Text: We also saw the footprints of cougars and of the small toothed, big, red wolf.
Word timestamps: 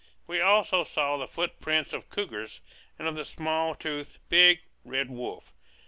We 0.25 0.41
also 0.41 0.83
saw 0.83 1.17
the 1.17 1.27
footprints 1.27 1.93
of 1.93 2.09
cougars 2.09 2.59
and 2.97 3.07
of 3.07 3.15
the 3.15 3.23
small 3.23 3.75
toothed, 3.75 4.17
big, 4.29 4.61
red 4.83 5.11
wolf. 5.11 5.53